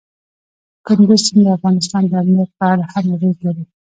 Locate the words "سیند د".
1.25-1.47